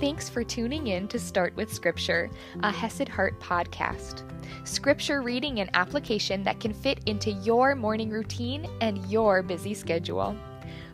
[0.00, 2.30] Thanks for tuning in to Start with Scripture,
[2.62, 4.22] a Hesed Heart podcast.
[4.62, 10.36] Scripture reading and application that can fit into your morning routine and your busy schedule.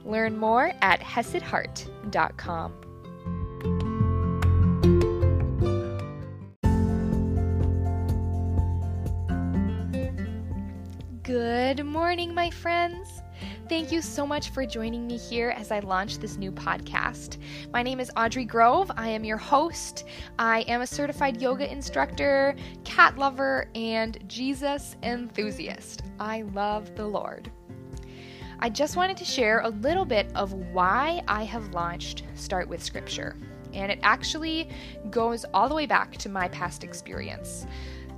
[0.07, 2.73] Learn more at HesedHeart.com.
[11.23, 13.24] Good morning, my friends.
[13.67, 17.39] Thank you so much for joining me here as I launch this new podcast.
[17.73, 18.91] My name is Audrey Grove.
[18.95, 20.05] I am your host.
[20.39, 26.03] I am a certified yoga instructor, cat lover, and Jesus enthusiast.
[26.21, 27.51] I love the Lord.
[28.59, 32.83] I just wanted to share a little bit of why I have launched Start with
[32.83, 33.35] Scripture.
[33.73, 34.69] And it actually
[35.09, 37.67] goes all the way back to my past experience.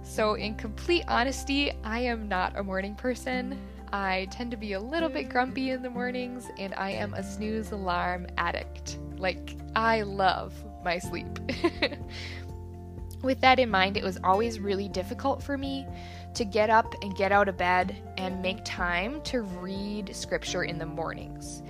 [0.03, 3.57] So, in complete honesty, I am not a morning person.
[3.93, 7.23] I tend to be a little bit grumpy in the mornings, and I am a
[7.23, 8.99] snooze alarm addict.
[9.17, 10.53] Like, I love
[10.85, 11.39] my sleep.
[13.23, 15.87] With that in mind, it was always really difficult for me
[16.35, 20.79] to get up and get out of bed and make time to read scripture in
[20.79, 21.63] the mornings.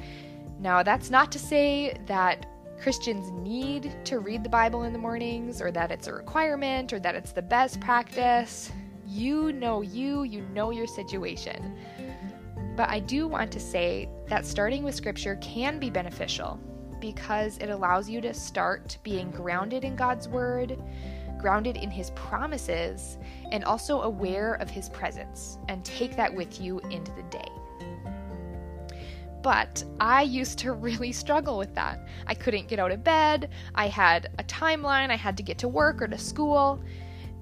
[0.58, 2.46] Now, that's not to say that
[2.80, 6.98] Christians need to read the Bible in the mornings or that it's a requirement or
[7.00, 8.70] that it's the best practice.
[9.06, 11.76] You know you, you know your situation.
[12.76, 16.60] But I do want to say that starting with scripture can be beneficial
[17.00, 20.78] because it allows you to start being grounded in God's word,
[21.38, 23.16] grounded in his promises,
[23.50, 27.48] and also aware of his presence, and take that with you into the day.
[29.42, 32.06] But I used to really struggle with that.
[32.26, 35.68] I couldn't get out of bed, I had a timeline, I had to get to
[35.68, 36.80] work or to school,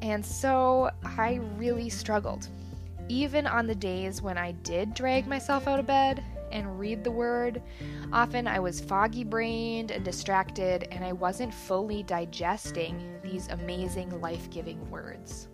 [0.01, 2.49] and so I really struggled.
[3.09, 7.11] Even on the days when I did drag myself out of bed and read the
[7.11, 7.61] word,
[8.13, 14.49] often I was foggy brained and distracted, and I wasn't fully digesting these amazing life
[14.51, 15.49] giving words.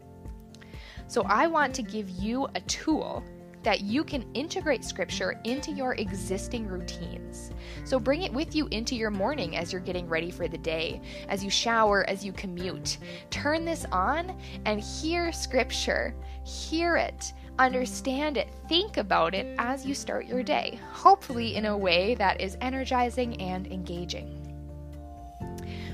[1.09, 3.25] So, I want to give you a tool
[3.62, 7.50] that you can integrate scripture into your existing routines.
[7.84, 11.00] So bring it with you into your morning as you're getting ready for the day,
[11.28, 12.99] as you shower, as you commute.
[13.28, 16.15] Turn this on and hear scripture.
[16.44, 21.77] Hear it understand it, think about it as you start your day, hopefully in a
[21.77, 24.41] way that is energizing and engaging.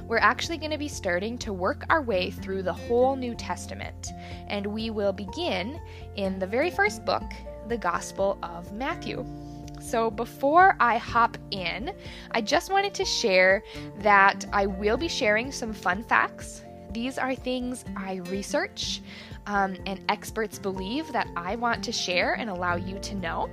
[0.06, 4.11] We're actually going to be starting to work our way through the whole New Testament,
[4.47, 5.81] and we will begin
[6.15, 7.25] in the very first book,
[7.66, 9.27] the Gospel of Matthew.
[9.81, 11.93] So, before I hop in,
[12.31, 13.62] I just wanted to share
[13.99, 16.62] that I will be sharing some fun facts.
[16.97, 19.03] These are things I research
[19.47, 23.51] um, and experts believe that I want to share and allow you to know.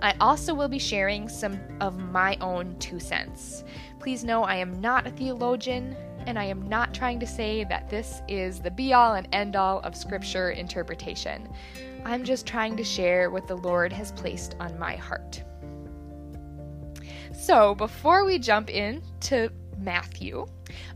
[0.00, 3.64] I also will be sharing some of my own two cents.
[3.98, 5.96] Please know I am not a theologian,
[6.28, 9.56] and I am not trying to say that this is the be all and end
[9.56, 11.52] all of scripture interpretation.
[12.04, 15.42] I'm just trying to share what the Lord has placed on my heart.
[17.32, 20.46] So, before we jump into Matthew,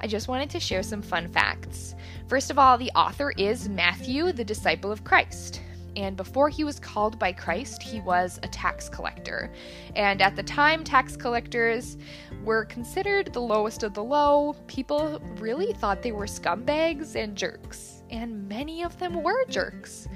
[0.01, 1.95] I just wanted to share some fun facts.
[2.29, 5.61] First of all, the author is Matthew, the disciple of Christ.
[5.97, 9.53] And before he was called by Christ, he was a tax collector.
[9.95, 11.97] And at the time, tax collectors
[12.43, 14.55] were considered the lowest of the low.
[14.67, 18.03] People really thought they were scumbags and jerks.
[18.11, 20.09] And many of them were jerks.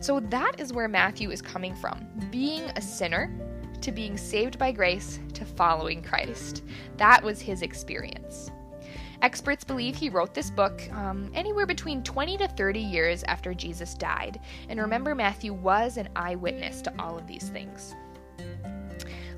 [0.00, 3.30] So that is where Matthew is coming from being a sinner
[3.80, 6.62] to being saved by grace to following Christ.
[6.98, 8.50] That was his experience.
[9.26, 13.94] Experts believe he wrote this book um, anywhere between 20 to 30 years after Jesus
[13.94, 14.38] died.
[14.68, 17.96] And remember, Matthew was an eyewitness to all of these things.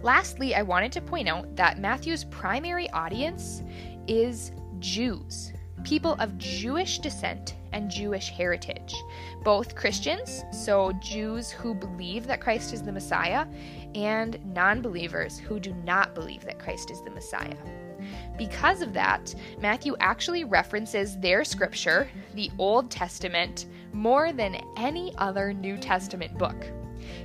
[0.02, 3.62] Lastly, I wanted to point out that Matthew's primary audience
[4.06, 5.54] is Jews,
[5.84, 8.94] people of Jewish descent and Jewish heritage,
[9.42, 13.46] both Christians, so Jews who believe that Christ is the Messiah,
[13.94, 17.87] and non believers who do not believe that Christ is the Messiah.
[18.36, 25.52] Because of that, Matthew actually references their scripture, the Old Testament, more than any other
[25.52, 26.66] New Testament book.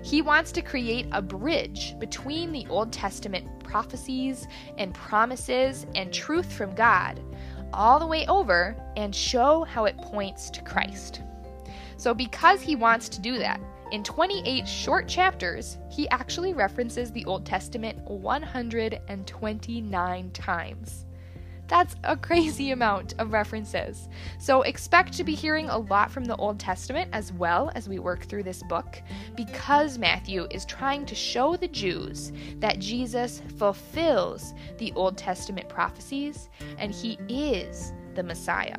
[0.01, 4.47] He wants to create a bridge between the Old Testament prophecies
[4.77, 7.19] and promises and truth from God,
[7.73, 11.21] all the way over, and show how it points to Christ.
[11.97, 13.59] So, because he wants to do that,
[13.93, 21.05] in 28 short chapters, he actually references the Old Testament 129 times.
[21.67, 24.09] That's a crazy amount of references.
[24.39, 27.99] So expect to be hearing a lot from the Old Testament as well as we
[27.99, 28.99] work through this book,
[29.35, 36.49] because Matthew is trying to show the Jews that Jesus fulfills the Old Testament prophecies
[36.79, 38.77] and he is the Messiah.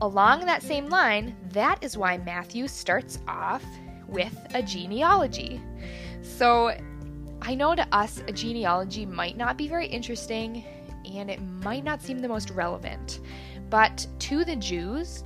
[0.00, 3.64] Along that same line, that is why Matthew starts off
[4.08, 5.60] with a genealogy.
[6.22, 6.76] So
[7.42, 10.64] I know to us, a genealogy might not be very interesting
[11.14, 13.20] and it might not seem the most relevant.
[13.70, 15.24] But to the Jews,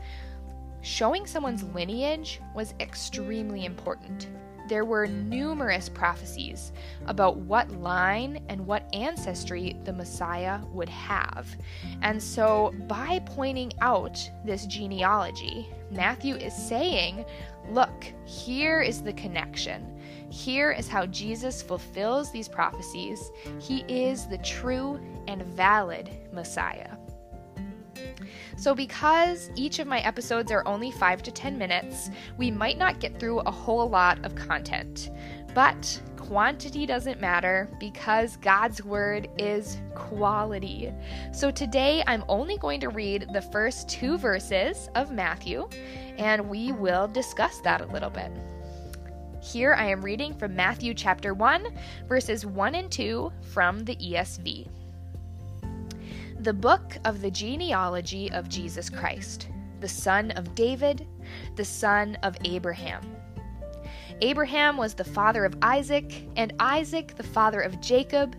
[0.83, 4.29] showing someone's lineage was extremely important.
[4.71, 6.71] There were numerous prophecies
[7.07, 11.49] about what line and what ancestry the Messiah would have.
[12.03, 17.25] And so, by pointing out this genealogy, Matthew is saying,
[17.71, 20.01] Look, here is the connection.
[20.31, 23.33] Here is how Jesus fulfills these prophecies.
[23.59, 26.97] He is the true and valid Messiah.
[28.57, 33.01] So, because each of my episodes are only 5 to 10 minutes, we might not
[33.01, 35.11] get through a whole lot of content.
[35.55, 40.93] But quantity doesn't matter because God's Word is quality.
[41.33, 45.69] So, today I'm only going to read the first two verses of Matthew,
[46.19, 48.31] and we will discuss that a little bit.
[49.43, 51.67] Here I am reading from Matthew chapter 1,
[52.07, 54.69] verses 1 and 2 from the ESV.
[56.41, 59.51] The book of the genealogy of Jesus Christ,
[59.81, 61.07] the son of David,
[61.57, 63.15] the son of Abraham.
[64.23, 68.37] Abraham was the father of Isaac, and Isaac the father of Jacob,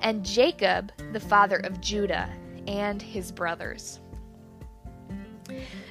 [0.00, 2.28] and Jacob the father of Judah
[2.66, 4.00] and his brothers.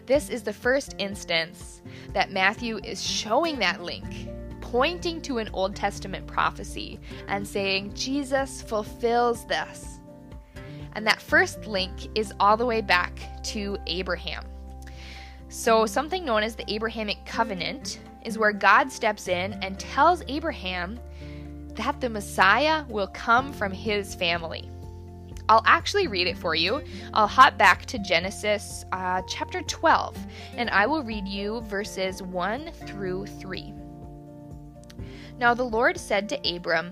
[0.06, 1.82] This is the first instance
[2.14, 4.30] that Matthew is showing that link
[4.62, 9.97] pointing to an Old Testament prophecy and saying, Jesus fulfills this.
[10.98, 14.44] And that first link is all the way back to Abraham.
[15.48, 21.00] So, something known as the Abrahamic covenant is where God steps in and tells Abraham
[21.76, 24.72] that the Messiah will come from his family.
[25.48, 26.82] I'll actually read it for you.
[27.14, 30.18] I'll hop back to Genesis uh, chapter 12,
[30.56, 33.72] and I will read you verses 1 through 3.
[35.38, 36.92] Now the Lord said to Abram,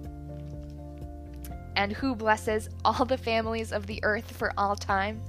[1.75, 5.21] and who blesses all the families of the earth for all time?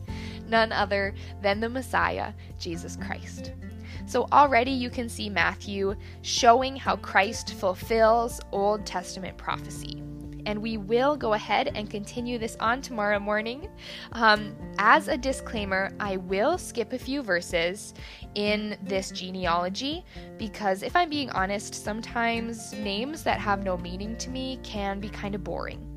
[0.49, 3.53] None other than the Messiah, Jesus Christ.
[4.07, 10.03] So already you can see Matthew showing how Christ fulfills Old Testament prophecy
[10.47, 13.69] and we will go ahead and continue this on tomorrow morning.
[14.13, 17.95] Um, as a disclaimer, I will skip a few verses
[18.35, 20.05] in this genealogy
[20.39, 25.09] because, if I'm being honest, sometimes names that have no meaning to me can be
[25.09, 25.92] kind of boring.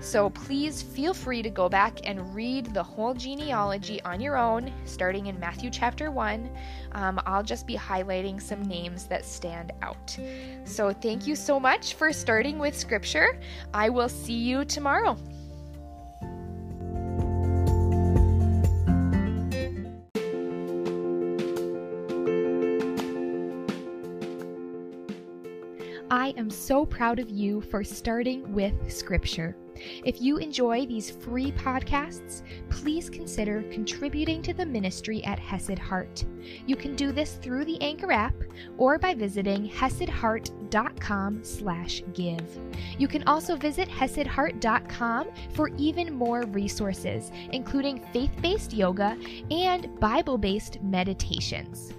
[0.00, 4.72] So please feel free to go back and read the whole genealogy on your own,
[4.84, 6.50] starting in Matthew chapter 1.
[6.92, 10.18] Um, I'll just be highlighting some names that stand out.
[10.64, 13.40] So thank you so much for starting with scripture.
[13.74, 15.16] I will see you tomorrow.
[26.10, 29.54] I am so proud of you for starting with Scripture.
[30.04, 36.24] If you enjoy these free podcasts, please consider contributing to the ministry at Hesed Heart.
[36.66, 38.34] You can do this through the Anchor app
[38.76, 42.58] or by visiting hesedheart.com slash give.
[42.98, 49.18] You can also visit hesedheart.com for even more resources, including faith-based yoga
[49.50, 51.92] and Bible-based meditations.